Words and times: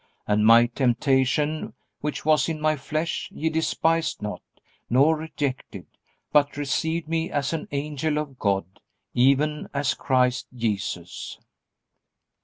And 0.25 0.43
my 0.47 0.65
temptation 0.65 1.73
which 1.99 2.25
was 2.25 2.49
in 2.49 2.59
my 2.59 2.75
flesh 2.75 3.29
ye 3.31 3.51
despised 3.51 4.19
not, 4.19 4.41
nor 4.89 5.15
rejected; 5.15 5.85
but 6.31 6.57
received 6.57 7.07
me 7.07 7.29
as 7.29 7.53
an 7.53 7.67
angel 7.71 8.17
of 8.17 8.39
God, 8.39 8.65
even 9.13 9.67
as 9.75 9.93
Christ 9.93 10.47
Jesus. 10.55 11.37